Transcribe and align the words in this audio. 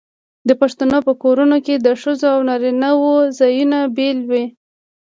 د 0.47 0.49
پښتنو 0.61 0.97
په 1.07 1.13
کورونو 1.23 1.57
کې 1.65 1.75
د 1.77 1.87
ښځو 2.01 2.27
او 2.35 2.39
نارینه 2.49 2.89
وو 3.01 3.15
ځایونه 3.39 3.77
بیل 3.95 4.17
وي. 4.29 4.45